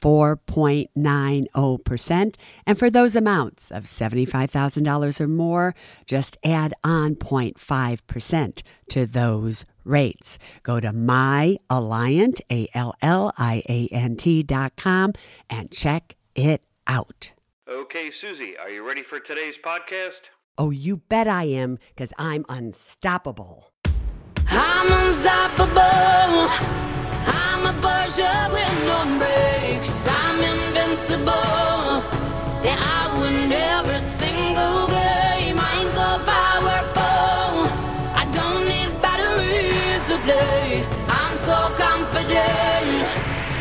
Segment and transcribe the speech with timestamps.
[0.00, 2.34] 4.90%.
[2.66, 5.74] And for those amounts of $75,000 or more,
[6.06, 10.38] just add on 0.5% to those rates.
[10.62, 15.14] Go to myalliant, A-L-L-I-A-N-T dot com
[15.48, 17.32] and check it out.
[17.68, 20.28] Okay, Suze, are you ready for today's podcast?
[20.58, 23.70] Oh, you bet I am, because I'm unstoppable.
[24.48, 27.05] I'm unstoppable.
[27.58, 27.72] I'm a
[28.52, 30.06] with no brakes.
[30.06, 32.04] I'm invincible.
[32.62, 35.58] Yeah, I win every single game.
[35.90, 37.66] So powerful.
[38.14, 40.84] I don't need batteries to play.
[41.08, 43.08] I'm so confident.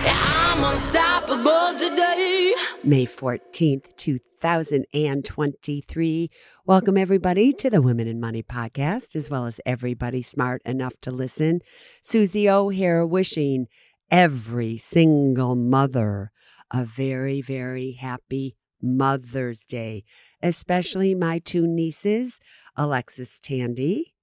[0.03, 2.53] Yeah, I'm unstoppable today.
[2.83, 6.29] May 14th, 2023.
[6.65, 11.11] Welcome, everybody, to the Women and Money podcast, as well as everybody smart enough to
[11.11, 11.61] listen.
[12.01, 13.67] Suze O here, wishing
[14.09, 16.31] every single mother
[16.71, 20.03] a very, very happy Mother's Day,
[20.41, 22.39] especially my two nieces,
[22.75, 24.13] Alexis Tandy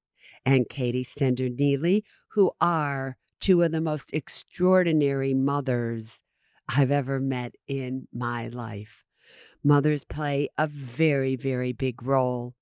[0.45, 6.23] and Katie Stender Neely, who are two of the most extraordinary mothers
[6.69, 9.05] I've ever met in my life.
[9.65, 12.55] Mothers play a very, very big role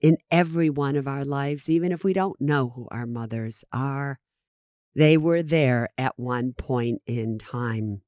[0.00, 4.18] in every one of our lives, even if we don't know who our mothers are.
[4.94, 8.02] They were there at one point in time.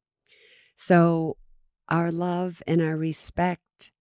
[0.76, 1.36] So,
[1.88, 3.92] our love and our respect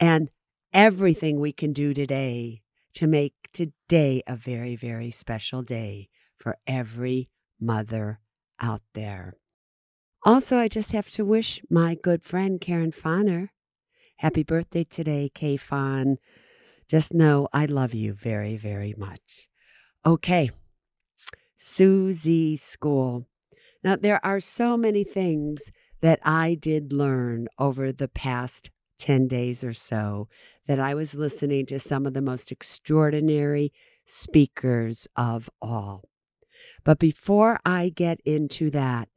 [0.00, 0.30] and
[0.72, 2.62] everything we can do today
[2.94, 8.20] to make today a very, very special day for every mother
[8.60, 9.34] out there.
[10.24, 13.50] Also, I just have to wish my good friend Karen Fonner
[14.18, 16.18] happy birthday today, Kay Fawn.
[16.88, 19.48] Just know I love you very, very much.
[20.04, 20.50] Okay,
[21.58, 23.26] Suze School.
[23.84, 25.70] Now, there are so many things
[26.00, 30.28] that I did learn over the past 10 days or so
[30.66, 33.72] that I was listening to some of the most extraordinary
[34.06, 36.08] speakers of all.
[36.84, 39.08] But before I get into that,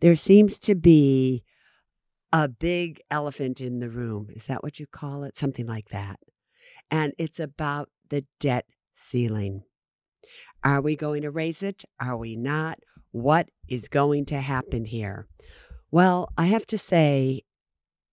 [0.00, 1.44] there seems to be
[2.32, 4.28] a big elephant in the room.
[4.34, 5.36] Is that what you call it?
[5.36, 6.18] Something like that.
[6.90, 9.62] And it's about the debt ceiling.
[10.64, 11.84] Are we going to raise it?
[12.00, 12.78] Are we not?
[13.10, 15.26] What is going to happen here?
[15.90, 17.42] Well, I have to say,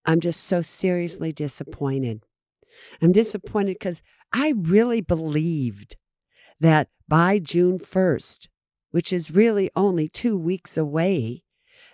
[0.06, 2.26] I'm just so seriously disappointed.
[3.02, 4.02] I'm disappointed because
[4.34, 5.96] I really believed
[6.60, 8.48] that by June 1st,
[8.92, 11.44] which is really only two weeks away,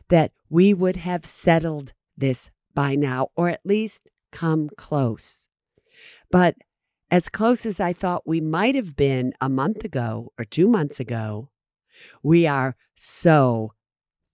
[0.10, 5.48] that we would have settled this by now, or at least come close.
[6.32, 6.56] But
[7.16, 11.00] as close as I thought we might have been a month ago or two months
[11.00, 11.50] ago,
[12.22, 13.72] we are so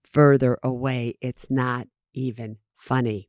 [0.02, 3.28] further away, it's not even funny.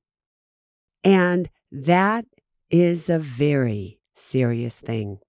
[1.03, 2.25] And that
[2.71, 5.19] is a very serious thing.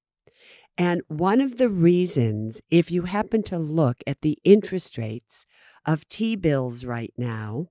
[0.78, 5.44] And one of the reasons, if you happen to look at the interest rates
[5.84, 7.66] of T bills right now,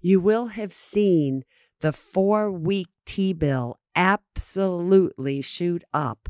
[0.00, 1.42] you will have seen
[1.80, 6.28] the four week T bill absolutely shoot up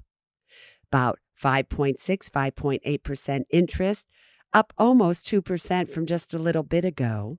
[0.91, 4.09] about 5.6, 5.8% interest,
[4.53, 7.39] up almost 2% from just a little bit ago,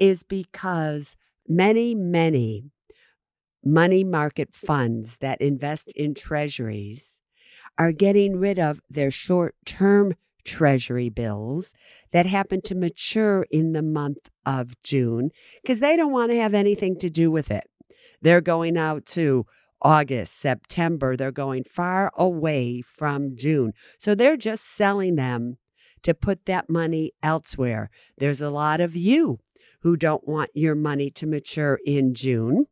[0.00, 1.16] is because
[1.46, 2.64] many, many
[3.64, 7.20] money market funds that invest in treasuries
[7.78, 11.72] are getting rid of their short term treasury bills
[12.12, 15.30] that happen to mature in the month of June
[15.62, 17.64] because they don't want to have anything to do with it.
[18.24, 19.46] They're going out to
[19.82, 21.14] August, September.
[21.14, 23.74] They're going far away from June.
[23.98, 25.58] So they're just selling them
[26.02, 27.90] to put that money elsewhere.
[28.16, 29.40] There's a lot of you
[29.82, 32.64] who don't want your money to mature in June.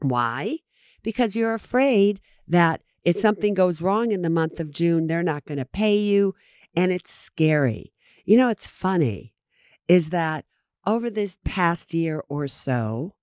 [0.00, 0.58] Why?
[1.02, 5.46] Because you're afraid that if something goes wrong in the month of June, they're not
[5.46, 6.34] going to pay you
[6.74, 7.94] and it's scary.
[8.26, 9.32] You know, it's funny
[9.88, 10.44] is that
[10.84, 13.15] over this past year or so,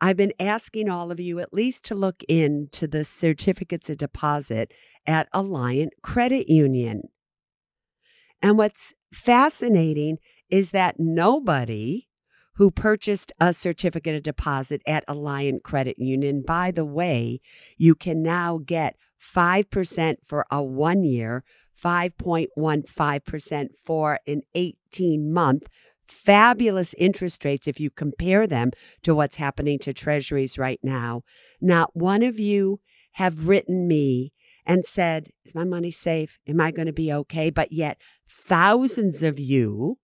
[0.00, 4.72] I've been asking all of you at least to look into the certificates of deposit
[5.06, 7.02] at Alliant Credit Union.
[8.40, 10.18] And what's fascinating
[10.48, 12.08] is that nobody
[12.54, 17.40] who purchased a certificate of deposit at Alliant Credit Union, by the way,
[17.76, 21.44] you can now get 5% for a one year,
[21.82, 25.68] 5.15% for an 18 month.
[26.10, 28.72] Fabulous interest rates if you compare them
[29.02, 31.22] to what's happening to treasuries right now.
[31.60, 32.80] Not one of you
[33.12, 34.32] have written me
[34.66, 36.38] and said, Is my money safe?
[36.48, 37.48] Am I going to be okay?
[37.48, 39.98] But yet, thousands of you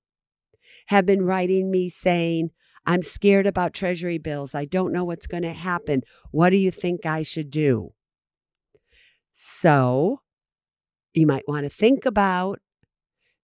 [0.87, 2.51] have been writing me saying,
[2.87, 4.55] I'm scared about treasury bills.
[4.55, 6.03] I don't know what's going to happen.
[6.31, 7.95] What do you think I should do?
[9.33, 10.21] So,
[11.15, 12.61] you might want to think about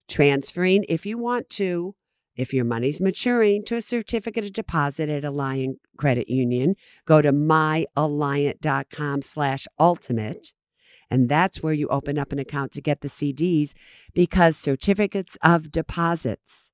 [0.08, 1.96] transferring, if you want to,
[2.36, 6.74] if your money's maturing, to a certificate of deposit at Alliant Credit Union.
[7.06, 10.52] Go to myalliant.com slash ultimate.
[11.10, 13.72] And that's where you open up an account to get the CDs
[14.14, 16.70] because certificates of deposits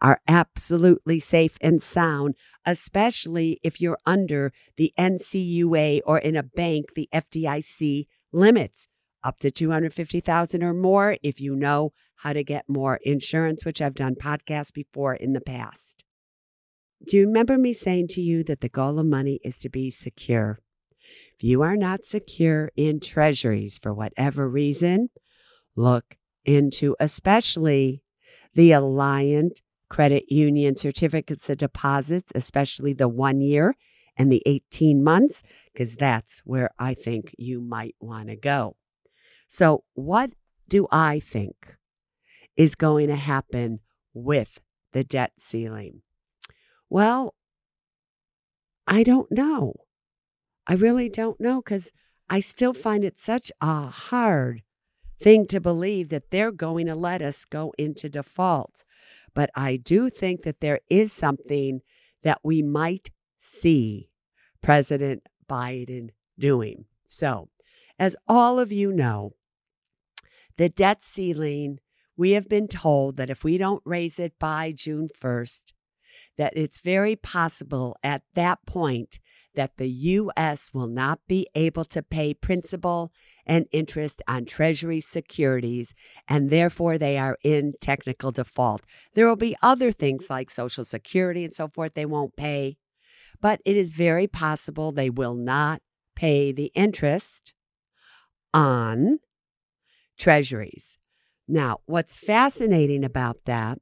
[0.00, 2.34] are absolutely safe and sound,
[2.64, 8.86] especially if you're under the NCUA or in a bank, the FDIC limits
[9.26, 13.96] up to 250,000 or more if you know how to get more insurance, which I've
[13.96, 16.04] done podcasts before in the past.
[17.04, 19.90] Do you remember me saying to you that the goal of money is to be
[19.90, 20.60] secure?
[21.34, 25.10] If you are not secure in treasuries for whatever reason,
[25.74, 28.02] look into especially
[28.54, 33.74] the Alliant credit union certificates of deposits, especially the one year
[34.16, 35.42] and the 18 months,
[35.72, 38.76] because that's where I think you might want to go.
[39.48, 40.32] So, what
[40.68, 41.76] do I think
[42.56, 43.80] is going to happen
[44.12, 44.60] with
[44.92, 46.02] the debt ceiling?
[46.88, 47.34] Well,
[48.86, 49.74] I don't know.
[50.66, 51.92] I really don't know because
[52.28, 54.62] I still find it such a hard
[55.20, 58.84] thing to believe that they're going to let us go into default.
[59.34, 61.80] But I do think that there is something
[62.22, 63.10] that we might
[63.40, 64.10] see
[64.62, 66.86] President Biden doing.
[67.06, 67.48] So,
[67.98, 69.35] as all of you know,
[70.56, 71.78] the debt ceiling,
[72.16, 75.72] we have been told that if we don't raise it by June 1st,
[76.38, 79.18] that it's very possible at that point
[79.54, 80.70] that the U.S.
[80.72, 83.10] will not be able to pay principal
[83.46, 85.94] and interest on Treasury securities,
[86.28, 88.82] and therefore they are in technical default.
[89.14, 92.76] There will be other things like Social Security and so forth they won't pay,
[93.40, 95.80] but it is very possible they will not
[96.14, 97.54] pay the interest
[98.52, 99.20] on
[100.18, 100.98] Treasuries.
[101.48, 103.78] Now, what's fascinating about that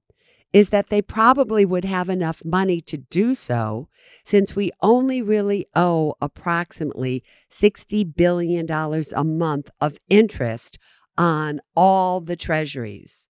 [0.52, 3.88] is that they probably would have enough money to do so
[4.25, 10.78] since we only really owe approximately $60 billion a month of interest
[11.19, 13.26] on all the treasuries.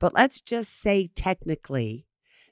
[0.00, 2.06] But let's just say technically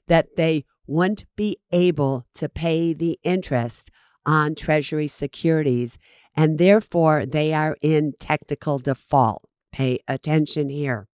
[0.07, 3.91] that they wouldn't be able to pay the interest
[4.25, 5.99] on treasury securities
[6.35, 9.43] and therefore they are in technical default.
[9.75, 11.09] Pay attention here.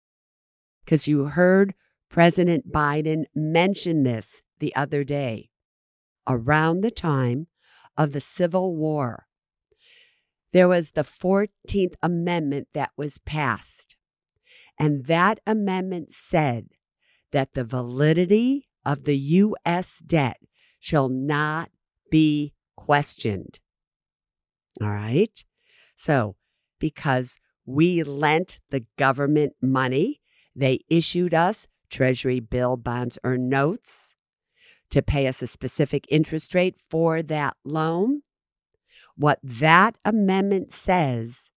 [0.83, 1.75] Because you heard
[2.09, 5.51] President Biden mention this the other day
[6.27, 7.45] around the time
[7.95, 9.27] of the Civil War.
[10.54, 13.95] There was the 14th Amendment that was passed.
[14.80, 16.69] And that amendment said
[17.31, 20.00] that the validity of the U.S.
[20.00, 20.38] debt
[20.80, 21.69] shall not
[22.10, 23.60] be questioned.
[24.81, 25.45] All right.
[25.95, 26.38] So,
[26.80, 27.38] because
[27.68, 30.22] we lent the government money,
[30.56, 34.15] they issued us Treasury bill, bonds, or notes
[34.89, 38.22] to pay us a specific interest rate for that loan.
[39.15, 41.50] What that amendment says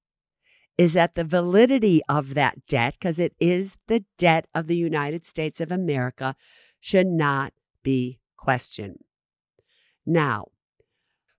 [0.78, 5.26] is that the validity of that debt, because it is the debt of the United
[5.26, 6.34] States of America,
[6.80, 9.04] should not be questioned.
[10.06, 10.46] Now,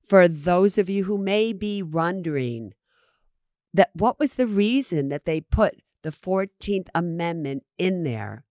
[0.04, 2.74] for those of you who may be wondering
[3.74, 8.44] that what was the reason that they put the 14th Amendment in there,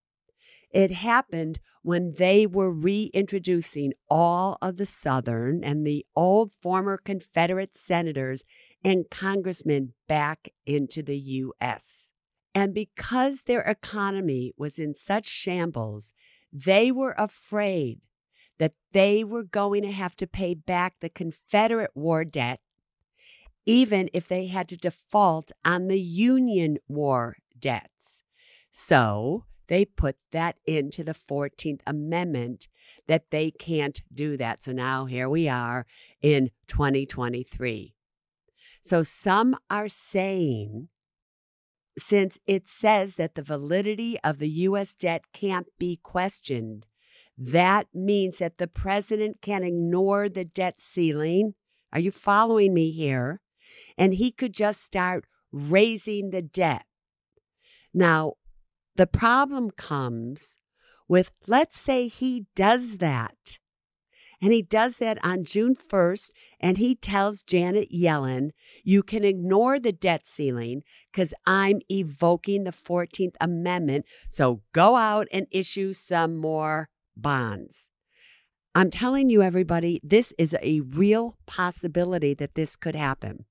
[0.71, 7.75] it happened when they were reintroducing all of the Southern and the old former Confederate
[7.75, 8.45] senators
[8.83, 12.11] and congressmen back into the U.S.
[12.53, 16.13] And because their economy was in such shambles,
[16.53, 18.01] they were afraid
[18.59, 22.59] that they were going to have to pay back the Confederate war debt,
[23.65, 28.21] even if they had to default on the Union war debts.
[28.71, 32.67] So they put that into the 14th Amendment
[33.07, 34.63] that they can't do that.
[34.63, 35.85] So now here we are
[36.21, 37.93] in 2023.
[38.81, 40.89] So some are saying,
[41.97, 44.95] since it says that the validity of the U.S.
[44.95, 46.85] debt can't be questioned,
[47.37, 51.53] that means that the president can ignore the debt ceiling.
[51.93, 53.41] Are you following me here?
[53.97, 56.85] And he could just start raising the debt.
[57.93, 58.33] Now,
[58.95, 60.57] the problem comes
[61.07, 63.59] with let's say he does that.
[64.41, 68.49] And he does that on June 1st, and he tells Janet Yellen,
[68.83, 74.05] you can ignore the debt ceiling because I'm evoking the 14th Amendment.
[74.31, 77.87] So go out and issue some more bonds.
[78.73, 83.45] I'm telling you, everybody, this is a real possibility that this could happen.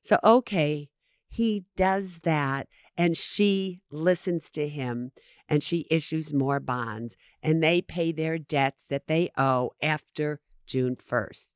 [0.00, 0.88] So, okay,
[1.28, 5.12] he does that, and she listens to him,
[5.48, 10.96] and she issues more bonds, and they pay their debts that they owe after June
[10.96, 11.52] 1st.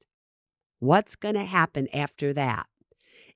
[0.79, 2.67] What's going to happen after that?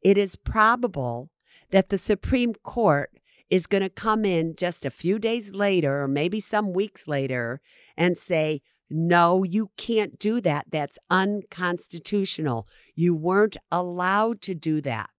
[0.03, 1.31] It is probable
[1.71, 3.11] that the Supreme Court
[3.49, 7.61] is going to come in just a few days later, or maybe some weeks later,
[7.97, 10.67] and say, no, you can't do that.
[10.71, 12.67] That's unconstitutional.
[12.95, 15.11] You weren't allowed to do that.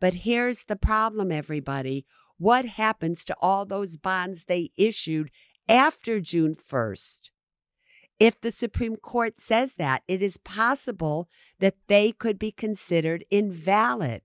[0.00, 2.06] But here's the problem, everybody.
[2.38, 5.30] What happens to all those bonds they issued
[5.68, 7.30] after June 1st?
[8.18, 14.22] If the Supreme Court says that, it is possible that they could be considered invalid,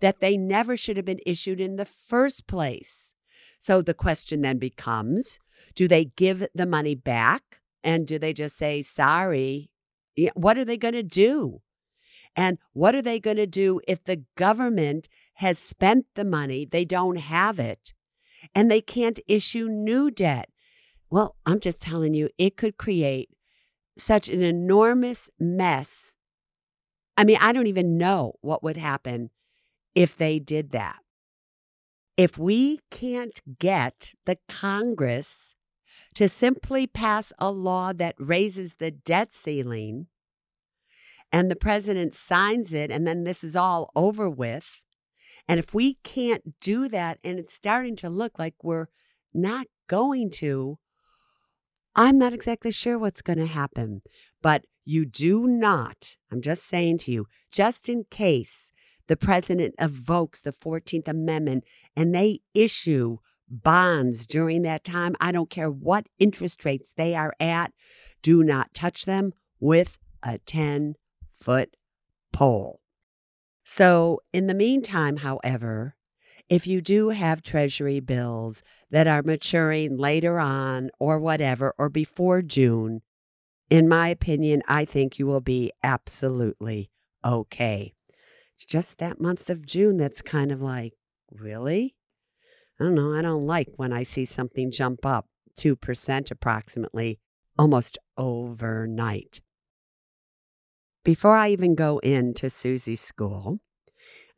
[0.00, 3.14] that they never should have been issued in the first place.
[3.58, 5.38] So the question then becomes
[5.74, 7.60] do they give the money back?
[7.84, 9.70] And do they just say, sorry?
[10.18, 11.60] Eh, what are they going to do?
[12.34, 16.84] And what are they going to do if the government has spent the money, they
[16.84, 17.92] don't have it,
[18.54, 20.48] and they can't issue new debt?
[21.10, 23.28] Well, I'm just telling you, it could create
[23.96, 26.16] such an enormous mess.
[27.16, 29.30] I mean, I don't even know what would happen
[29.94, 30.98] if they did that.
[32.16, 35.53] If we can't get the Congress
[36.14, 40.06] to simply pass a law that raises the debt ceiling
[41.32, 44.70] and the president signs it and then this is all over with.
[45.48, 48.86] And if we can't do that and it's starting to look like we're
[49.32, 50.78] not going to,
[51.96, 54.02] I'm not exactly sure what's going to happen.
[54.42, 58.70] But you do not, I'm just saying to you, just in case
[59.08, 61.64] the president evokes the 14th Amendment
[61.96, 63.18] and they issue
[63.62, 65.14] bonds during that time.
[65.20, 67.72] I don't care what interest rates they are at.
[68.22, 70.96] Do not touch them with a 10
[71.36, 71.76] foot
[72.32, 72.80] pole.
[73.64, 75.96] So, in the meantime, however,
[76.48, 82.42] if you do have treasury bills that are maturing later on or whatever, or before
[82.42, 83.00] June,
[83.70, 86.90] in my opinion, I think you will be absolutely
[87.24, 87.94] okay.
[88.52, 90.92] It's just that month of June that's kind of like,
[91.32, 91.96] really?
[92.80, 93.14] I don't know.
[93.14, 95.26] I don't like when I see something jump up
[95.58, 97.20] 2% approximately
[97.56, 99.40] almost overnight.
[101.04, 103.60] Before I even go into Suze's school,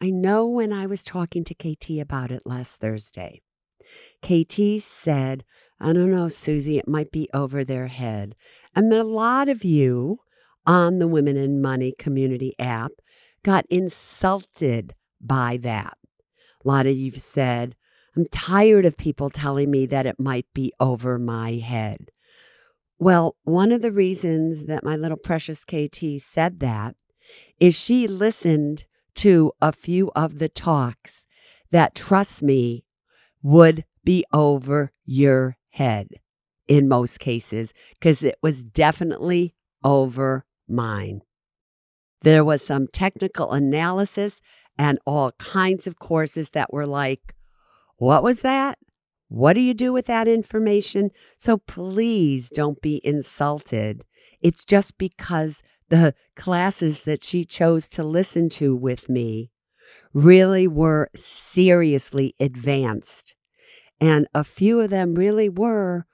[0.01, 3.41] I know when I was talking to KT about it last Thursday,
[4.23, 5.45] KT said,
[5.81, 8.35] I don't know, Suze, it might be over their head.
[8.75, 10.19] And a lot of you
[10.67, 12.93] on the Women and Money community app
[13.43, 15.97] got insulted by that.
[16.65, 17.77] A lot of you said,
[18.17, 22.11] I'm tired of people telling me that it might be over my head.
[22.99, 26.97] Well, one of the reasons that my little precious KT said that
[27.61, 31.27] is she listened to a few of the talks
[31.71, 32.85] that, trust me,
[33.43, 36.09] would be over your head
[36.67, 39.55] in most cases, because it was definitely
[39.85, 41.21] over mine.
[42.23, 44.41] There was some technical analysis
[44.77, 47.36] and all kinds of courses that were like,
[47.97, 48.79] what was that?
[49.29, 51.11] What do you do with that information?
[51.37, 54.05] So please don't be insulted.
[54.41, 59.51] It's just because the classes that she chose to listen to with me
[60.13, 63.35] really were seriously advanced.
[64.01, 66.07] And a few of them really were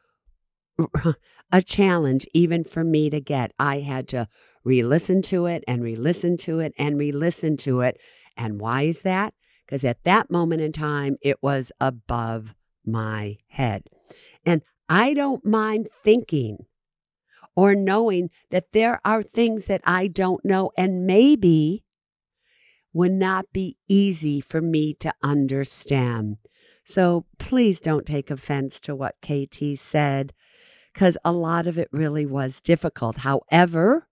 [1.52, 3.52] a challenge, even for me to get.
[3.58, 4.28] I had to
[4.64, 7.98] re listen to it and re listen to it and re listen to it.
[8.36, 9.34] And why is that?
[9.72, 13.84] Because at that moment in time, it was above my head.
[14.44, 16.66] And I don't mind thinking
[17.56, 21.84] or knowing that there are things that I don't know and maybe
[22.92, 26.36] would not be easy for me to understand.
[26.84, 30.34] So please don't take offense to what KT said,
[30.92, 33.20] because a lot of it really was difficult.
[33.20, 34.06] However,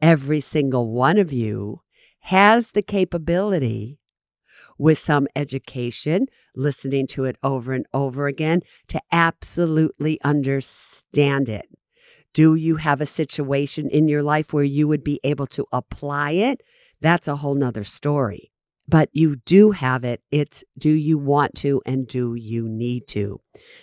[0.00, 1.80] every single one of you
[2.20, 3.98] has the capability
[4.84, 6.20] with some education,
[6.66, 8.60] listening to it over and over again
[8.92, 8.98] to
[9.28, 11.66] absolutely understand it.
[12.34, 16.30] Do you have a situation in your life where you would be able to apply
[16.32, 16.58] it?
[17.00, 18.42] That's a whole nother story.
[18.88, 20.20] but you do have it.
[20.30, 23.40] It's do you want to and do you need to?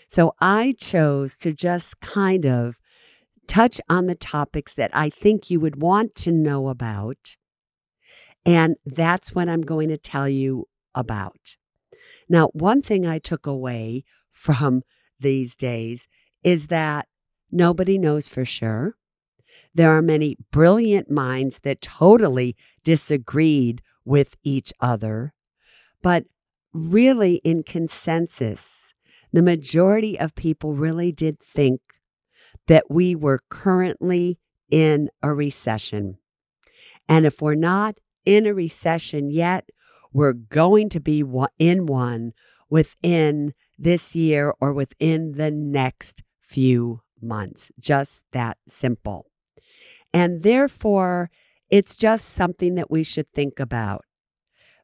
[0.07, 2.75] So I chose to just kind of
[3.47, 7.37] touch on the topics that I think you would want to know about.
[8.45, 10.65] And that's what I'm going to tell you
[10.95, 11.55] about.
[12.27, 14.83] Now, one thing I took away from
[15.19, 16.07] these days
[16.43, 17.07] is that
[17.51, 18.95] nobody knows for sure.
[19.73, 25.33] There are many brilliant minds that totally disagreed with each other.
[26.01, 26.25] But
[26.73, 28.93] really, in consensus,
[29.31, 31.81] the majority of people really did think
[32.67, 36.17] that we were currently in a recession.
[37.07, 39.69] And if we're not in a recession yet,
[40.11, 41.23] we're going to be
[41.57, 42.33] in one
[42.69, 47.71] within this year or within the next few months.
[47.79, 49.27] Just that simple.
[50.13, 51.29] And therefore,
[51.69, 54.05] it's just something that we should think about.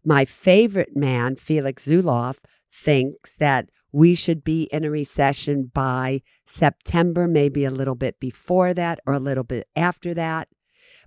[0.04, 2.38] My favorite man, Felix Zulauf,
[2.72, 8.74] thinks that we should be in a recession by September, maybe a little bit before
[8.74, 10.50] that or a little bit after that.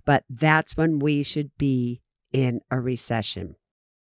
[0.05, 2.01] But that's when we should be
[2.33, 3.55] in a recession.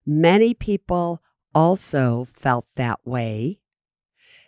[0.06, 1.22] Many people
[1.54, 3.60] also felt that way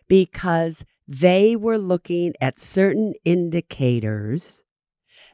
[0.07, 4.63] because they were looking at certain indicators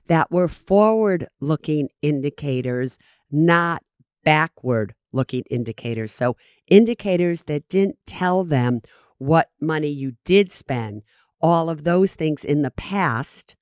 [0.07, 2.97] that were forward looking indicators,
[3.31, 3.83] not
[4.23, 6.11] backward looking indicators.
[6.11, 6.35] So,
[6.67, 8.81] indicators that didn't tell them
[9.17, 11.03] what money you did spend,
[11.41, 13.55] all of those things in the past.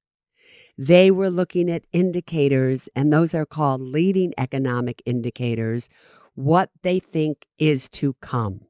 [0.78, 5.90] They were looking at indicators, and those are called leading economic indicators,
[6.38, 8.62] what they think is to come.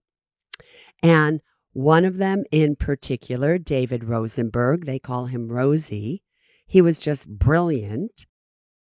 [1.04, 1.42] And
[1.74, 6.24] one of them in particular, David Rosenberg, they call him Rosie,
[6.66, 8.26] he was just brilliant,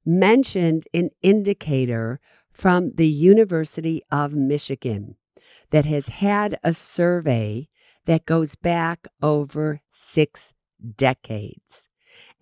[0.07, 2.21] mentioned an indicator
[2.51, 5.17] from the University of Michigan
[5.73, 7.69] that has had a survey
[8.07, 10.55] that goes back over six
[10.97, 11.90] decades.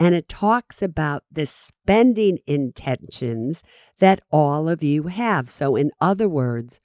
[0.00, 3.62] And it talks about the spending intentions
[3.98, 5.50] that all of you have.
[5.50, 6.80] So, in other words,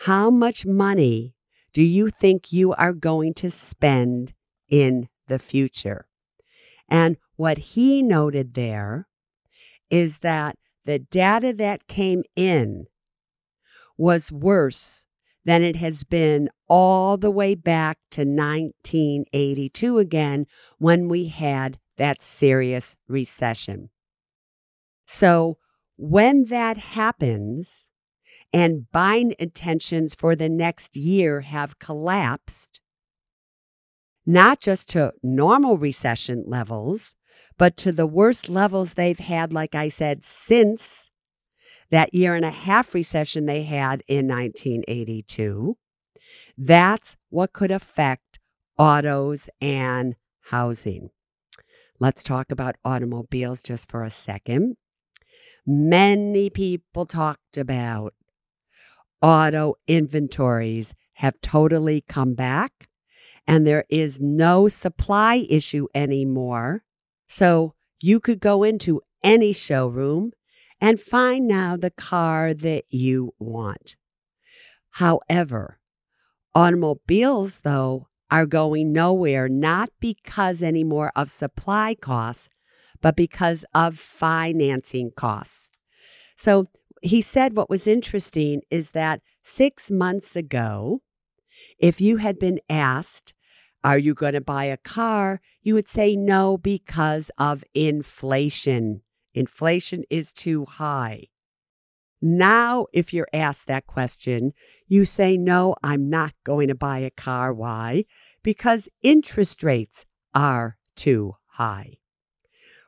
[0.00, 1.34] how much money
[1.72, 4.34] do you think you are going to spend
[4.68, 6.06] in the future?
[6.88, 9.08] And what he noted there
[9.88, 12.86] is that the data that came in
[13.96, 15.06] was worse
[15.44, 20.46] than it has been all the way back to 1982 again
[20.78, 23.88] when we had that serious recession.
[25.06, 25.56] So,
[25.96, 27.86] when that happens
[28.52, 32.80] and buying intentions for the next year have collapsed,
[34.26, 37.14] not just to normal recession levels,
[37.56, 41.08] but to the worst levels they've had, like I said, since
[41.92, 45.76] that year and a half recession they had in 1982.
[46.58, 48.40] That's what could affect
[48.76, 51.10] autos and housing.
[52.02, 54.74] Let's talk about automobiles just for a second.
[55.64, 58.12] Many people talked about
[59.22, 62.88] auto inventories have totally come back
[63.46, 66.82] and there is no supply issue anymore.
[67.28, 70.32] So you could go into any showroom
[70.80, 73.94] and find now the car that you want.
[74.90, 75.78] However,
[76.52, 82.48] automobiles, though, are going nowhere, not because anymore of supply costs,
[83.02, 85.70] but because of financing costs.
[86.34, 86.68] So
[87.02, 91.02] he said what was interesting is that six months ago,
[91.78, 93.34] if you had been asked,
[93.84, 95.40] Are you going to buy a car?
[95.62, 99.02] you would say no because of inflation.
[99.34, 101.26] Inflation is too high.
[102.22, 104.52] Now, if you're asked that question,
[104.86, 107.52] you say, No, I'm not going to buy a car.
[107.52, 108.04] Why?
[108.44, 111.98] Because interest rates are too high.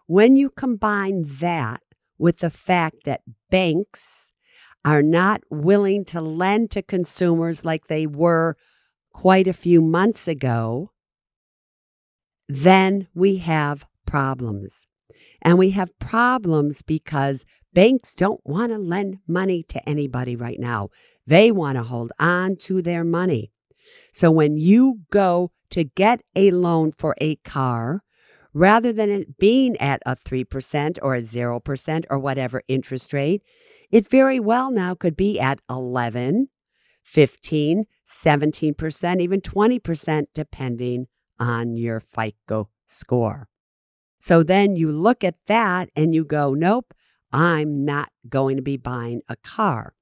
[0.06, 1.82] When you combine that
[2.16, 4.30] with the fact that banks
[4.84, 8.56] are not willing to lend to consumers like they were
[9.12, 10.92] quite a few months ago,
[12.48, 14.86] then we have problems.
[15.42, 20.90] And we have problems because banks don't want to lend money to anybody right now.
[21.26, 23.50] They want to hold on to their money.
[24.12, 28.02] So when you go to get a loan for a car,
[28.52, 33.42] rather than it being at a 3% or a 0% or whatever interest rate,
[33.90, 36.48] it very well now could be at 11,
[37.02, 41.06] 15, 17%, even 20%, depending
[41.38, 43.48] on your FICO score.
[44.18, 46.94] So then you look at that and you go, nope,
[47.34, 49.94] I'm not going to be buying a car.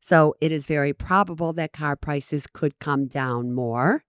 [0.00, 4.04] So it is very probable that car prices could come down more.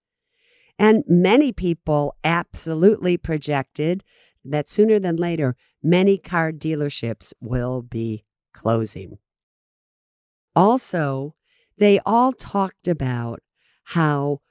[0.77, 4.03] And many people absolutely projected
[4.43, 9.19] that sooner than later, many car dealerships will be closing.
[10.53, 11.33] Also,
[11.77, 13.41] they all talked about
[13.85, 14.41] how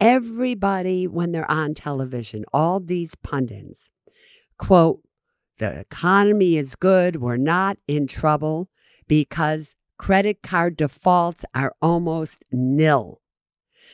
[0.00, 3.90] everybody, when they're on television, all these pundits,
[4.58, 5.00] quote,
[5.58, 8.68] the economy is good, we're not in trouble
[9.06, 13.20] because credit card defaults are almost nil.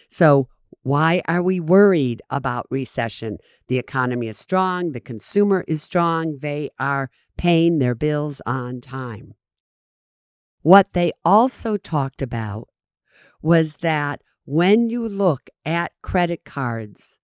[0.09, 0.49] So,
[0.83, 3.39] why are we worried about recession?
[3.69, 9.35] The economy is strong, the consumer is strong, they are paying their bills on time.
[10.61, 12.69] What they also talked about
[13.41, 17.17] was that when you look at credit cards,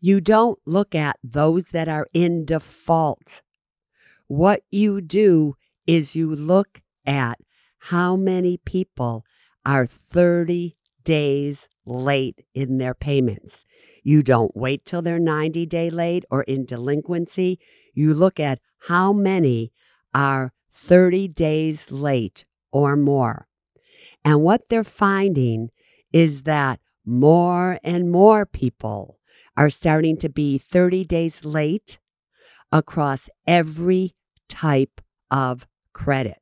[0.00, 3.42] you don't look at those that are in default.
[4.26, 7.38] What you do is you look at
[7.78, 9.24] how many people
[9.64, 13.64] are 30 days late in their payments.
[14.02, 17.58] You don't wait till they're 90 day late or in delinquency.
[17.92, 19.72] You look at how many
[20.14, 23.48] are 30 days late or more.
[24.24, 25.70] And what they're finding
[26.12, 29.19] is that more and more people
[29.60, 31.98] are starting to be 30 days late
[32.72, 34.14] across every
[34.48, 36.38] type of credit.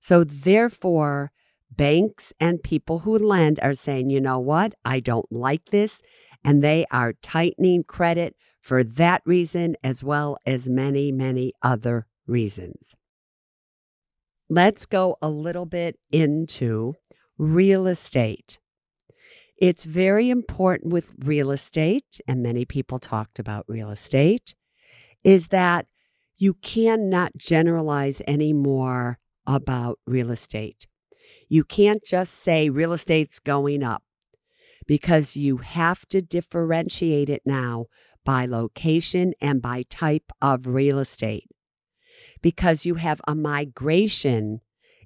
[0.00, 1.32] So, therefore,
[1.70, 6.00] banks and people who lend are saying, you know what, I don't like this.
[6.42, 12.94] And they are tightening credit for that reason, as well as many, many other reasons.
[14.48, 16.94] Let's go a little bit into
[17.36, 18.58] real estate.
[19.60, 24.54] It's very important with real estate, and many people talked about real estate,
[25.22, 25.86] is that
[26.38, 30.86] you cannot generalize anymore about real estate.
[31.50, 34.02] You can't just say real estate's going up
[34.86, 37.86] because you have to differentiate it now
[38.24, 41.50] by location and by type of real estate.
[42.40, 44.60] Because you have a migration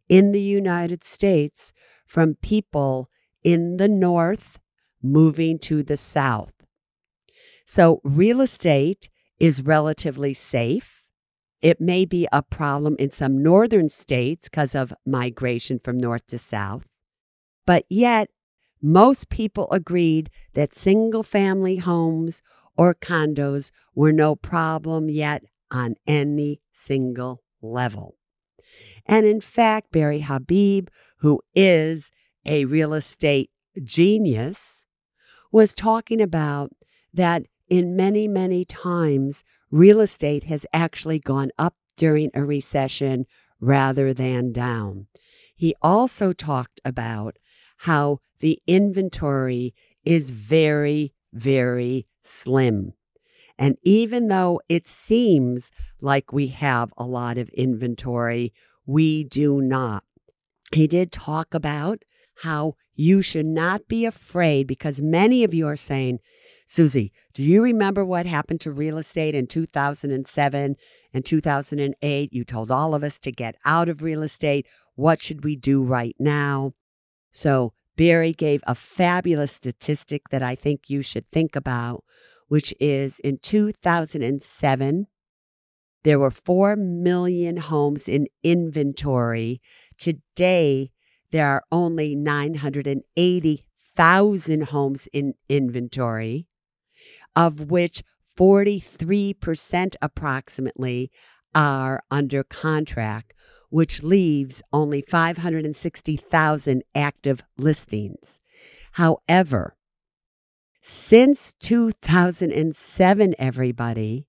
[0.08, 1.72] in the United States
[2.06, 3.08] from people
[3.44, 4.58] in the north
[5.02, 6.52] moving to the south.
[7.66, 11.04] So, real estate is relatively safe.
[11.62, 16.38] It may be a problem in some northern states because of migration from north to
[16.38, 16.84] south,
[17.64, 18.28] but yet
[18.82, 22.42] most people agreed that single family homes
[22.76, 28.16] or condos were no problem yet on any single level.
[29.06, 32.10] And in fact, Barry Habib, who is
[32.46, 33.50] a real estate
[33.82, 34.84] genius,
[35.50, 36.72] was talking about
[37.12, 43.26] that in many, many times, real estate has actually gone up during a recession
[43.60, 45.06] rather than down.
[45.56, 47.38] He also talked about
[47.78, 52.92] how the inventory is very, very slim.
[53.58, 58.52] And even though it seems like we have a lot of inventory,
[58.84, 60.02] we do not.
[60.72, 62.02] He did talk about
[62.42, 66.18] how you should not be afraid because many of you are saying,
[66.66, 70.76] Suze, do you remember what happened to real estate in 2007
[71.12, 72.32] and 2008?
[72.32, 74.66] You told all of us to get out of real estate.
[74.94, 76.72] What should we do right now?
[77.30, 82.02] So, Barry gave a fabulous statistic that I think you should think about,
[82.48, 85.06] which is in 2007,
[86.02, 89.60] there were 4 million homes in inventory.
[89.96, 90.90] Today,
[91.34, 96.46] there are only 980,000 homes in inventory,
[97.34, 98.04] of which
[98.38, 101.10] 43% approximately
[101.52, 103.32] are under contract,
[103.68, 108.38] which leaves only 560,000 active listings.
[108.92, 109.76] However,
[110.82, 114.28] since 2007, everybody,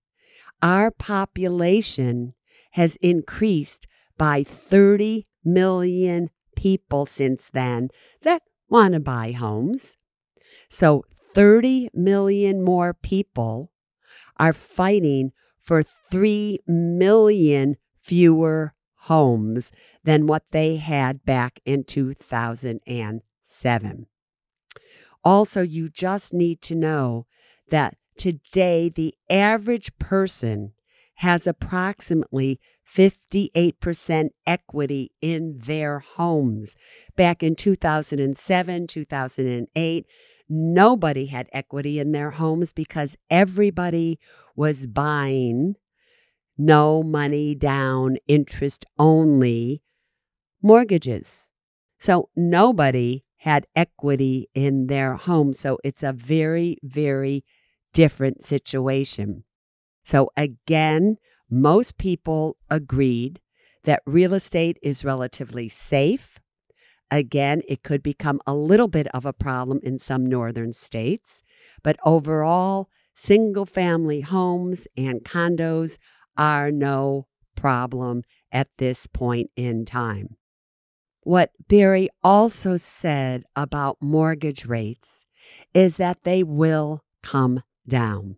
[0.59, 2.33] our population
[2.71, 3.85] has increased
[4.17, 6.31] by 30 million
[6.65, 7.89] people since then
[8.23, 9.97] that want to buy homes.
[10.67, 13.71] So 30 million more people
[14.37, 19.71] are fighting for 3 million fewer homes
[20.03, 24.07] than what they had back in 2007.
[25.23, 27.27] Also, you just need to know
[27.69, 30.73] that today the average person
[31.17, 36.75] has approximately 58% equity in their homes.
[37.15, 40.05] Back in 2007, 2008,
[40.47, 44.19] nobody had equity in their homes because everybody
[44.55, 45.75] was buying
[46.57, 49.81] no money down, interest only
[50.61, 51.51] mortgages.
[51.99, 55.53] So nobody had equity in their home.
[55.53, 57.43] So it's a very, very
[57.93, 59.43] different situation.
[60.03, 61.17] So again,
[61.49, 63.39] most people agreed
[63.83, 66.39] that real estate is relatively safe.
[67.11, 71.43] Again, it could become a little bit of a problem in some northern states,
[71.83, 75.97] but overall, single family homes and condos
[76.37, 80.35] are no problem at this point in time.
[81.21, 85.25] What Barry also said about mortgage rates
[85.73, 88.37] is that they will come down.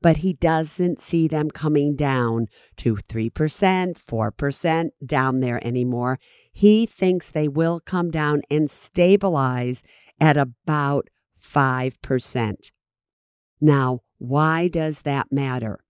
[0.00, 2.46] But he doesn't see them coming down
[2.78, 6.18] to 3%, 4% down there anymore.
[6.52, 9.82] He thinks they will come down and stabilize
[10.20, 11.08] at about
[11.42, 12.54] 5%.
[13.60, 15.80] Now, why does that matter?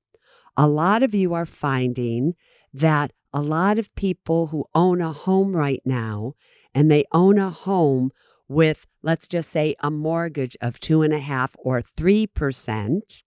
[0.57, 2.35] A lot of you are finding
[2.73, 6.35] that a lot of people who own a home right now
[6.75, 8.11] and they own a home
[8.49, 13.23] with, let's just say, a mortgage of two and a half or three percent,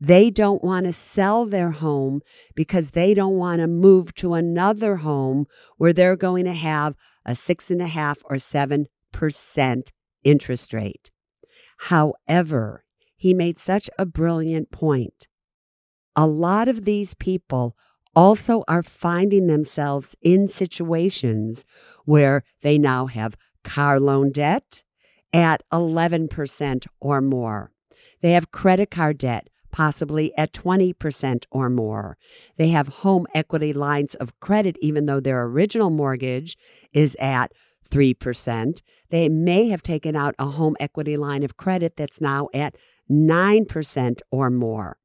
[0.00, 2.20] they don't want to sell their home
[2.54, 5.46] because they don't want to move to another home
[5.78, 9.92] where they're going to have a six and a half or seven percent
[10.24, 11.10] interest rate.
[11.78, 12.84] However,
[13.16, 15.28] he made such a brilliant point.
[16.14, 17.76] A lot of these people
[18.14, 21.64] also are finding themselves in situations
[22.04, 24.82] where they now have car loan debt
[25.32, 27.72] at 11% or more.
[28.22, 32.16] They have credit card debt possibly at 20% or more.
[32.56, 36.56] They have home equity lines of credit, even though their original mortgage
[36.94, 37.52] is at
[37.86, 38.80] 3%.
[39.10, 42.74] They may have taken out a home equity line of credit that's now at
[43.10, 44.96] 9% or more.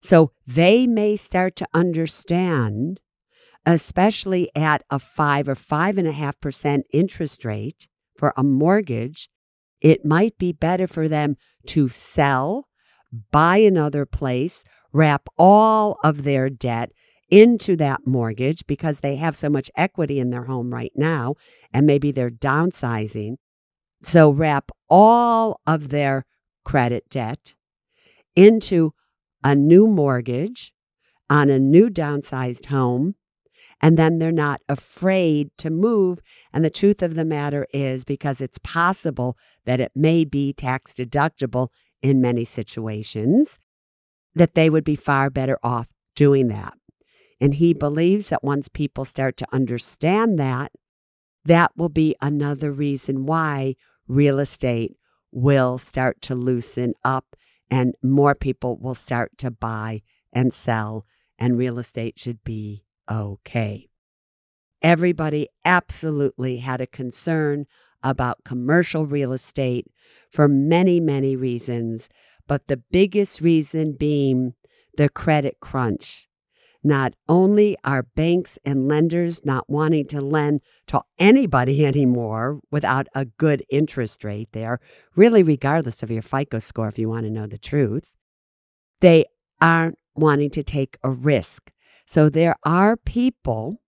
[0.00, 3.00] So they may start to understand,
[3.66, 9.28] especially at a five or five and a half percent interest rate for a mortgage,
[9.80, 12.68] it might be better for them to sell,
[13.30, 16.92] buy another place, wrap all of their debt
[17.30, 21.34] into that mortgage because they have so much equity in their home right now
[21.72, 23.36] and maybe they're downsizing.
[24.02, 26.26] So wrap all of their
[26.64, 27.54] credit debt
[28.36, 28.92] into
[29.42, 30.72] a new mortgage
[31.30, 33.14] on a new downsized home,
[33.80, 36.20] and then they're not afraid to move.
[36.52, 40.92] And the truth of the matter is, because it's possible that it may be tax
[40.92, 41.68] deductible
[42.02, 43.58] in many situations,
[44.34, 46.74] that they would be far better off doing that.
[47.40, 50.72] And he believes that once people start to understand that,
[51.44, 53.74] that will be another reason why
[54.06, 54.96] real estate
[55.32, 57.34] will start to loosen up
[57.70, 61.06] and more people will start to buy and sell,
[61.38, 63.88] and real estate should be okay.
[64.82, 67.64] Everybody absolutely had a concern
[68.02, 69.86] about commercial real estate
[70.30, 72.08] for many, many reasons,
[72.46, 74.54] but the biggest reason being
[74.96, 76.28] the credit crunch.
[76.84, 83.26] Not only are banks and lenders not wanting to lend to anybody anymore without a
[83.26, 84.80] good interest rate there,
[85.14, 88.12] really, regardless of your FICO score, if you want to know the truth,
[89.00, 89.24] they
[89.60, 91.70] aren't wanting to take a risk.
[92.06, 93.80] So there are people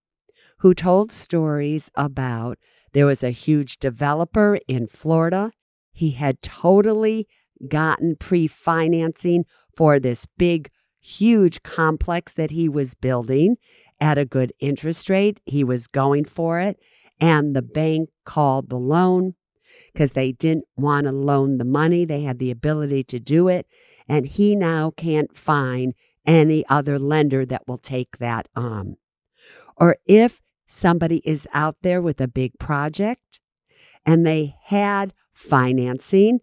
[0.59, 2.59] who told stories about
[2.95, 5.53] there was a huge developer in Florida.
[5.93, 7.29] He had totally
[7.69, 9.45] gotten pre financing
[9.77, 13.57] for this big huge complex that he was building
[14.01, 15.41] at a good interest rate.
[15.45, 16.79] He was going for it.
[17.21, 19.35] And the bank called the loan
[19.93, 22.05] because they didn't want to loan the money.
[22.05, 23.67] They had the ability to do it.
[24.09, 25.95] And he now can't find
[26.27, 28.97] any other lender that will take that on.
[29.77, 33.41] Or if somebody is out there with a big project
[34.05, 36.41] and they had financing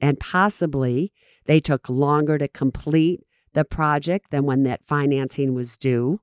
[0.00, 1.12] and possibly
[1.46, 3.20] they took longer to complete
[3.52, 6.20] the project than when that financing was due.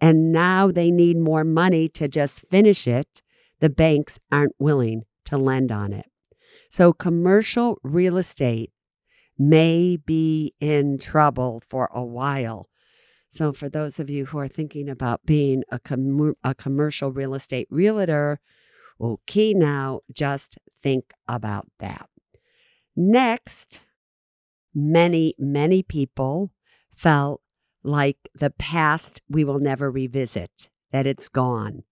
[0.00, 3.22] And now they need more money to just finish it.
[3.60, 6.06] The banks aren't willing to lend on it.
[6.68, 8.72] So commercial real estate
[9.38, 12.68] may be in trouble for a while.
[13.32, 17.34] So, for those of you who are thinking about being a, com- a commercial real
[17.34, 18.40] estate realtor,
[19.00, 22.10] okay, now just think about that.
[22.94, 23.80] Next,
[24.74, 26.50] many, many people
[26.94, 27.40] felt
[27.82, 31.84] like the past we will never revisit, that it's gone,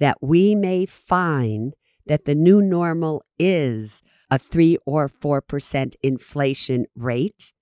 [0.00, 1.74] that we may find
[2.06, 7.52] that the new normal is a 3 or 4% inflation rate.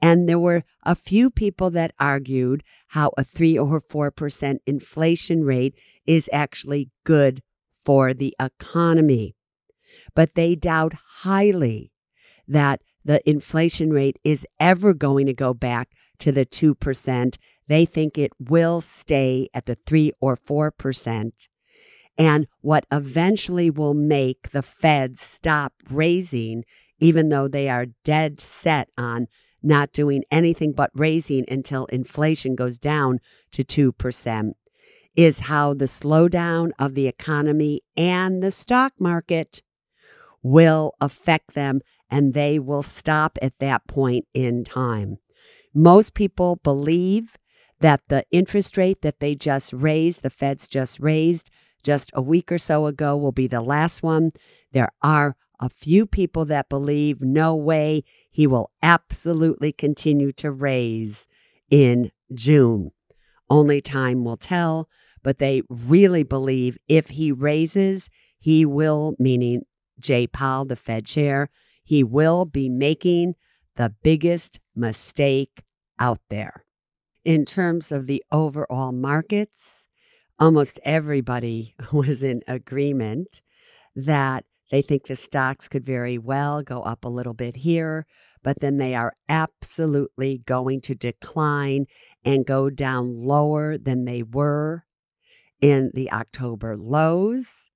[0.00, 5.74] And there were a few people that argued how a 3 or 4% inflation rate
[6.06, 7.42] is actually good
[7.84, 9.36] for the economy.
[10.14, 11.92] But they doubt highly
[12.48, 17.36] that the inflation rate is ever going to go back to the 2%.
[17.68, 21.32] They think it will stay at the 3 or 4%.
[22.18, 26.64] And what eventually will make the Fed stop raising,
[26.98, 29.28] even though they are dead set on
[29.62, 33.20] not doing anything but raising until inflation goes down
[33.52, 34.52] to 2%,
[35.16, 39.62] is how the slowdown of the economy and the stock market
[40.42, 45.18] will affect them and they will stop at that point in time.
[45.74, 47.36] Most people believe
[47.80, 51.50] that the interest rate that they just raised, the Fed's just raised
[51.82, 54.32] just a week or so ago, will be the last one.
[54.72, 61.28] There are a few people that believe no way he will absolutely continue to raise
[61.70, 62.90] in June.
[63.48, 64.88] Only time will tell,
[65.22, 69.62] but they really believe if he raises, he will, meaning
[69.98, 71.48] Jay Powell, the Fed chair,
[71.84, 73.34] he will be making
[73.76, 75.62] the biggest mistake
[75.98, 76.64] out there.
[77.24, 79.86] In terms of the overall markets,
[80.38, 83.42] almost everybody was in agreement
[83.94, 88.06] that they think the stocks could very well go up a little bit here,
[88.42, 91.84] but then they are absolutely going to decline
[92.24, 94.84] and go down lower than they were
[95.60, 97.68] in the October lows.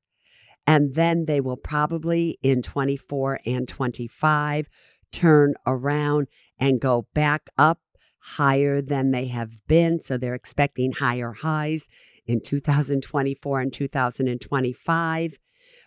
[0.67, 4.67] And then they will probably in 24 and 25
[5.13, 6.29] turn around
[6.59, 7.81] and go back up
[8.21, 10.01] higher than they have been.
[10.01, 11.89] So they're expecting higher highs
[12.27, 15.35] in 2024 and 2025,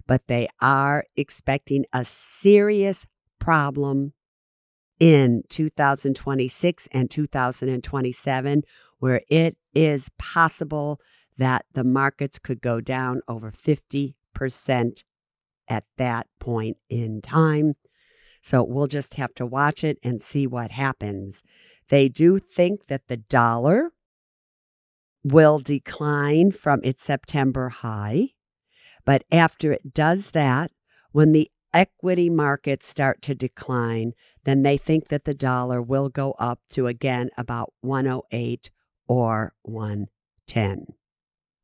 [0.09, 3.05] but they are expecting a serious
[3.37, 4.11] problem
[4.99, 8.63] in 2026 and 2027,
[8.97, 10.99] where it is possible
[11.37, 14.15] that the markets could go down over 50%
[15.67, 17.75] at that point in time.
[18.41, 21.43] So we'll just have to watch it and see what happens.
[21.89, 23.91] They do think that the dollar
[25.23, 28.29] will decline from its September high.
[29.09, 30.69] But after it does that,
[31.13, 36.33] when the equity markets start to decline, then they think that the dollar will go
[36.33, 38.69] up to again about 108
[39.07, 40.85] or 110.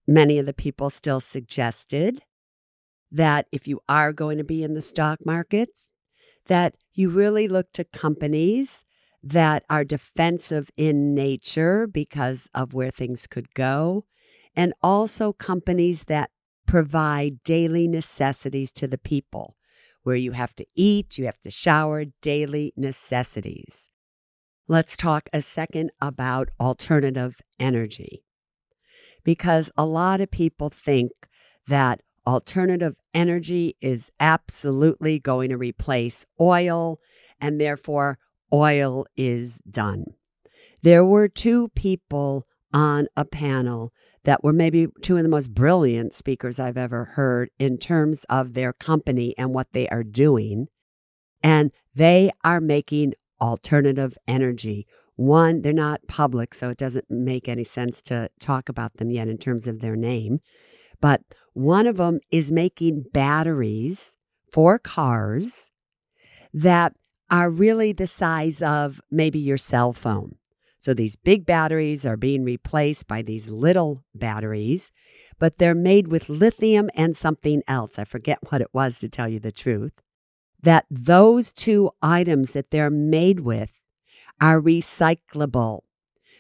[0.08, 2.24] Many of the people still suggested
[3.12, 5.92] that if you are going to be in the stock markets,
[6.48, 8.84] that you really look to companies
[9.22, 14.06] that are defensive in nature because of where things could go,
[14.56, 16.32] and also companies that
[16.66, 19.56] provide daily necessities to the people,
[20.04, 23.90] where you have to eat, you have to shower, daily necessities.
[24.68, 28.24] Let's talk a second about alternative energy.
[29.24, 31.12] Because a lot of people think
[31.68, 37.00] that alternative energy is absolutely going to replace oil,
[37.40, 38.18] and therefore
[38.54, 40.06] oil is done.
[40.82, 43.94] There were two people on a panel
[44.26, 48.54] that were maybe two of the most brilliant speakers I've ever heard in terms of
[48.54, 50.68] their company and what they are doing.
[51.42, 54.88] And they are making alternative energy.
[55.16, 59.28] One, they're not public, so it doesn't make any sense to talk about them yet
[59.28, 60.40] in terms of their name.
[61.00, 61.22] But
[61.54, 64.18] one of them is making batteries
[64.52, 65.70] for cars
[66.54, 66.94] that
[67.30, 70.36] are really the size of maybe your cell phone.
[70.86, 74.92] So these big batteries are being replaced by these little batteries,
[75.40, 77.98] but they're made with lithium and something else.
[77.98, 79.94] I forget what it was to tell you the truth.
[80.62, 83.72] That those two items that they're made with
[84.40, 85.80] are recyclable.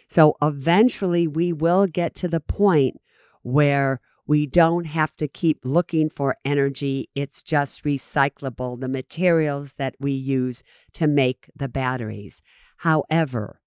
[0.07, 3.01] So eventually we will get to the point
[3.41, 7.09] where we don't have to keep looking for energy.
[7.15, 10.61] It's just recyclable, the materials that we use
[10.93, 12.43] to make the batteries.
[12.77, 13.59] However,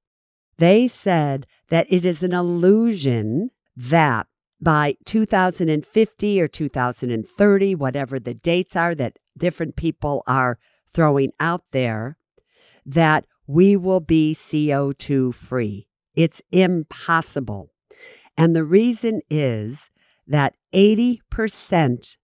[0.59, 4.27] they said that it is an illusion that
[4.61, 10.59] by 2050 or 2030, whatever the dates are that different people are
[10.93, 12.19] throwing out there,
[12.85, 15.87] that we will be CO2 free.
[16.15, 17.71] It's impossible.
[18.37, 19.91] And the reason is
[20.27, 22.17] that 80%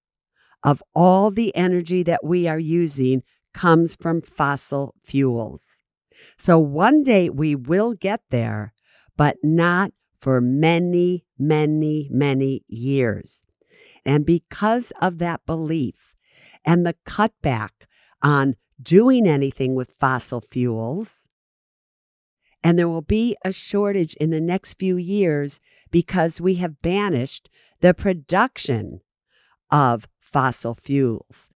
[0.63, 3.23] of all the energy that we are using
[3.53, 5.74] comes from fossil fuels.
[6.39, 8.73] So one day we will get there,
[9.17, 13.43] but not for many, many, many years.
[14.05, 16.15] And because of that belief
[16.65, 17.71] and the cutback
[18.23, 21.29] on doing anything with fossil fuels,
[22.63, 25.61] and there will be a shortage in the next few years
[25.91, 27.51] because we have banished
[27.81, 29.01] the production
[29.71, 31.51] of fossil fuels.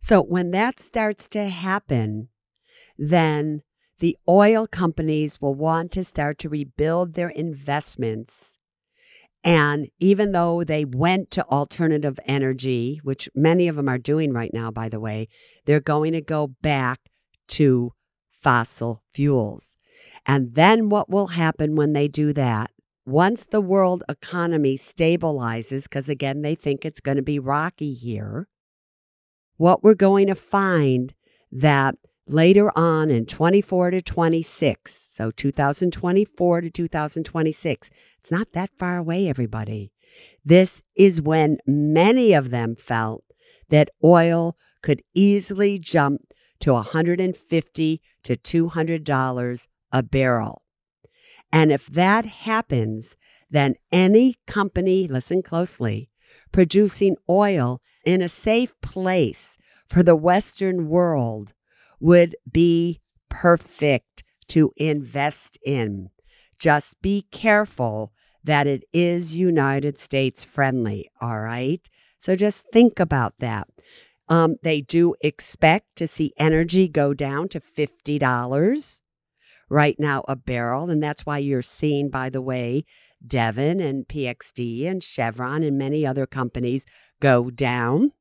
[0.00, 2.28] So when that starts to happen,
[2.98, 3.62] then
[4.00, 8.56] the oil companies will want to start to rebuild their investments.
[9.42, 14.52] And even though they went to alternative energy, which many of them are doing right
[14.52, 15.28] now, by the way,
[15.64, 17.00] they're going to go back
[17.48, 17.92] to
[18.30, 19.76] fossil fuels.
[20.26, 22.70] And then what will happen when they do that?
[23.06, 28.46] Once the world economy stabilizes, because again, they think it's going to be rocky here,
[29.56, 31.14] what we're going to find
[31.50, 31.96] that
[32.26, 39.28] later on in 24 to 26, so 2024 to 2026, it's not that far away,
[39.28, 39.92] everybody.
[40.44, 43.24] This is when many of them felt
[43.68, 50.62] that oil could easily jump to 150 to 200 dollars a barrel.
[51.52, 53.16] And if that happens,
[53.50, 56.08] then any company, listen closely,
[56.52, 59.58] producing oil in a safe place
[59.88, 61.52] for the Western world
[62.00, 66.10] would be perfect to invest in.
[66.58, 71.88] Just be careful that it is United States friendly, all right?
[72.18, 73.68] So just think about that.
[74.28, 79.00] Um, they do expect to see energy go down to $50
[79.68, 80.90] right now a barrel.
[80.90, 82.84] And that's why you're seeing, by the way,
[83.26, 86.84] Devon and PXD and Chevron and many other companies
[87.20, 88.12] go down.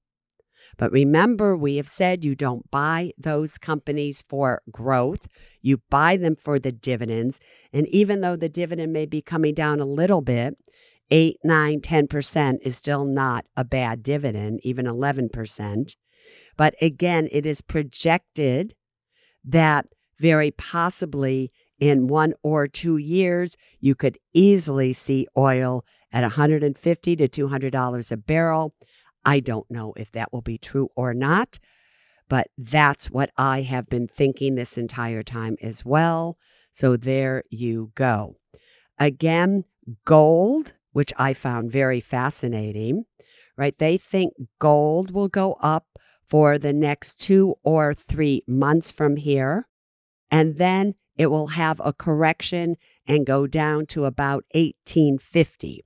[0.79, 5.27] But remember, we have said you don't buy those companies for growth.
[5.61, 7.41] You buy them for the dividends.
[7.73, 10.57] And even though the dividend may be coming down a little bit,
[11.11, 15.95] 8, 9, 10% is still not a bad dividend, even 11%.
[16.55, 18.73] But again, it is projected
[19.43, 27.15] that very possibly in one or two years, you could easily see oil at 150
[27.17, 28.75] to $200 a barrel.
[29.25, 31.59] I don't know if that will be true or not,
[32.27, 36.37] but that's what I have been thinking this entire time as well.
[36.71, 38.37] So there you go.
[38.97, 39.65] Again,
[40.05, 43.05] gold, which I found very fascinating,
[43.57, 43.77] right?
[43.77, 45.87] They think gold will go up
[46.23, 49.67] for the next two or three months from here,
[50.31, 55.83] and then it will have a correction and go down to about 1850,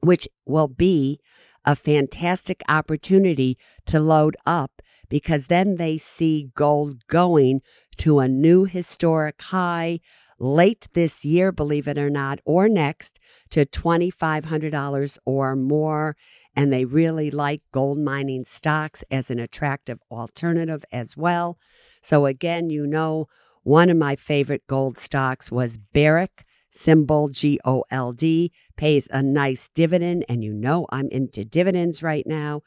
[0.00, 1.18] which will be
[1.64, 3.56] a fantastic opportunity
[3.86, 7.60] to load up because then they see gold going
[7.96, 10.00] to a new historic high
[10.38, 13.18] late this year, believe it or not, or next
[13.50, 16.16] to $2,500 or more.
[16.56, 21.58] And they really like gold mining stocks as an attractive alternative as well.
[22.02, 23.28] So, again, you know,
[23.62, 29.22] one of my favorite gold stocks was Barrick symbol G O L D, pays a
[29.22, 30.24] nice dividend.
[30.28, 32.62] And you know, I'm into dividends right now.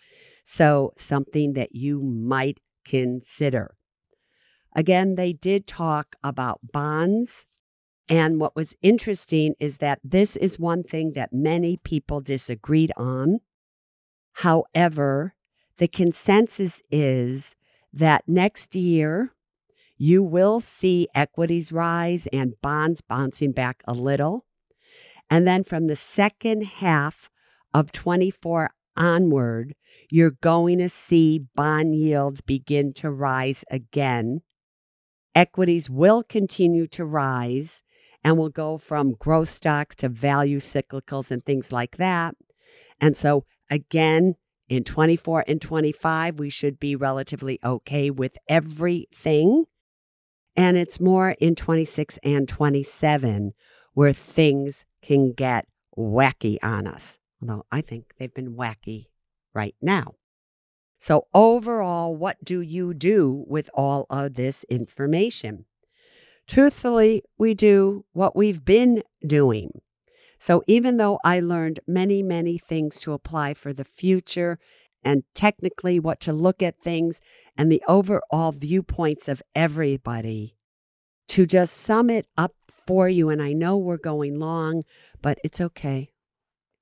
[0.46, 3.76] So, something that you might consider.
[4.76, 7.46] Again, they did talk about bonds.
[8.08, 13.40] And what was interesting is that this is one thing that many people disagreed on.
[14.34, 15.34] However,
[15.78, 17.56] the consensus is
[17.92, 19.34] that next year,
[19.98, 24.46] you will see equities rise and bonds bouncing back a little.
[25.30, 27.30] And then from the second half
[27.74, 29.76] of 24 onward,
[30.10, 34.42] you're going to see bond yields begin to rise again.
[35.36, 37.84] Equities will continue to rise
[38.24, 42.36] and will go from growth stocks to value cyclicals and things like that.
[43.00, 44.36] And so, again,
[44.68, 49.66] in 24 and 25, we should be relatively okay with everything.
[50.56, 53.54] And it's more in 26 and 27
[53.94, 55.68] where things can get
[55.98, 57.18] wacky on us.
[57.42, 59.08] Although I think they've been wacky
[59.54, 60.16] right now.
[60.98, 65.66] So, overall, what do you do with all of this information?
[66.48, 69.82] Truthfully, we do what we've been doing.
[70.40, 74.58] So, even though I learned many, many things to apply for the future
[75.04, 77.22] and technically what to look at things
[77.56, 80.58] and the overall viewpoints of everybody
[81.28, 82.54] to just sum it up
[82.88, 83.30] for you.
[83.30, 84.82] And I know we're going long,
[85.22, 86.14] but it's okay.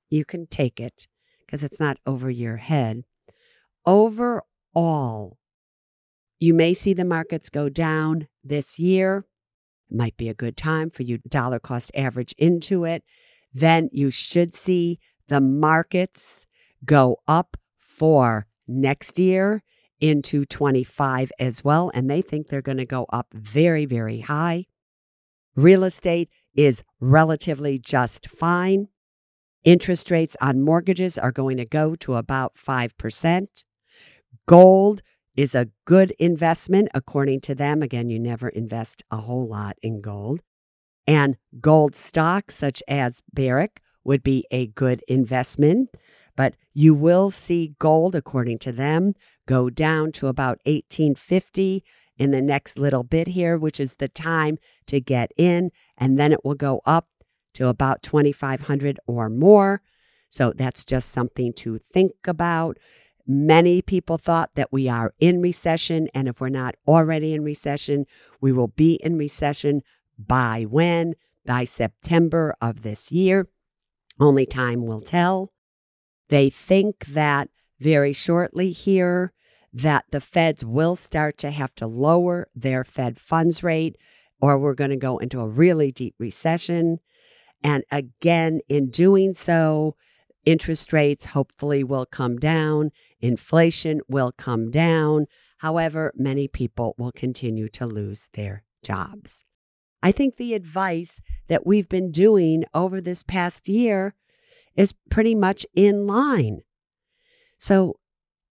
[0.09, 1.07] You can take it
[1.45, 3.03] because it's not over your head.
[3.85, 5.37] Overall,
[6.39, 9.25] you may see the markets go down this year.
[9.89, 13.03] It might be a good time for you dollar cost average into it.
[13.53, 16.45] Then you should see the markets
[16.83, 19.63] go up for next year
[19.99, 21.89] into 25 as well.
[21.93, 24.65] And they think they're going to go up very, very high.
[25.55, 28.89] Real estate is relatively just fine.
[29.63, 33.47] Interest rates on mortgages are going to go to about 5%.
[34.47, 35.01] Gold
[35.35, 37.81] is a good investment according to them.
[37.81, 40.41] Again, you never invest a whole lot in gold.
[41.07, 45.89] And gold stocks such as Barrick would be a good investment,
[46.35, 49.13] but you will see gold according to them
[49.47, 51.83] go down to about 1850
[52.17, 54.57] in the next little bit here, which is the time
[54.87, 57.07] to get in, and then it will go up
[57.53, 59.81] to about 2500 or more.
[60.29, 62.77] So that's just something to think about.
[63.27, 68.05] Many people thought that we are in recession, and if we're not already in recession,
[68.39, 69.81] we will be in recession
[70.17, 71.15] by when?
[71.45, 73.45] By September of this year.
[74.19, 75.51] Only time will tell.
[76.29, 77.49] They think that
[77.79, 79.33] very shortly here
[79.75, 83.97] that the feds will start to have to lower their Fed funds rate,
[84.39, 86.99] or we're going to go into a really deep recession.
[87.61, 89.97] And again, in doing so,
[90.45, 95.25] interest rates hopefully will come down, inflation will come down.
[95.57, 99.43] However, many people will continue to lose their jobs.
[100.01, 101.19] I think the advice
[101.49, 104.13] that we've been doing over this past year
[104.75, 106.61] is pretty much in line.
[107.57, 107.95] So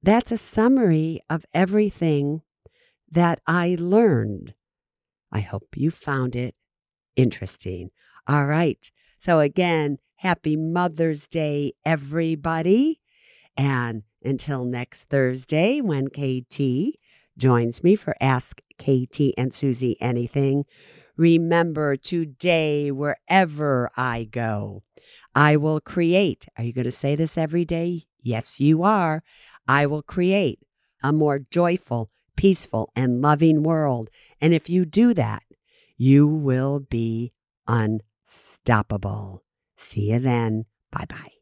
[0.04, 2.42] that's a summary of everything
[3.10, 4.54] that I learned.
[5.32, 6.54] I hope you found it
[7.16, 7.90] interesting.
[8.26, 8.90] All right.
[9.18, 13.00] So, again, happy Mother's Day, everybody.
[13.56, 16.98] And until next Thursday, when KT
[17.36, 20.64] joins me for Ask KT and Suze Anything,
[21.16, 24.82] remember today, wherever I go,
[25.34, 26.46] I will create.
[26.56, 28.04] Are you going to say this every day?
[28.20, 29.22] Yes, you are.
[29.66, 30.60] I will create
[31.02, 34.10] a more joyful, peaceful, and loving world.
[34.40, 35.42] And if you do that,
[35.96, 37.32] you will be
[37.66, 39.42] unstoppable.
[39.76, 40.64] See you then.
[40.90, 41.32] Bye bye.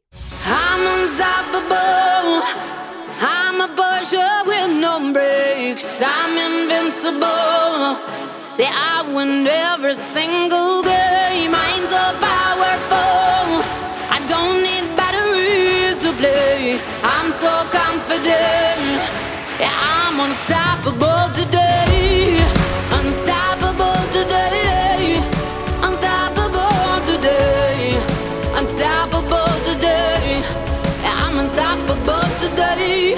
[0.44, 2.42] I'm unstoppable.
[3.20, 3.68] I'm a
[4.46, 4.98] with no.
[6.04, 7.22] I'm invincible.
[8.64, 11.54] I win every single game.
[11.54, 12.91] I'm so powerful.
[17.42, 19.02] So confident.
[19.58, 22.38] Yeah, I'm unstoppable today.
[22.92, 25.18] Unstoppable today.
[25.82, 27.98] Unstoppable today.
[28.54, 30.38] Unstoppable today.
[31.02, 33.16] Yeah, I'm unstoppable today.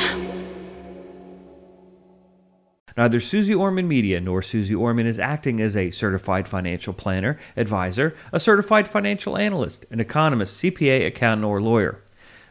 [2.97, 8.17] Neither Suze Orman Media nor Suze Orman is acting as a certified financial planner, advisor,
[8.33, 12.01] a certified financial analyst, an economist, CPA, accountant, or lawyer.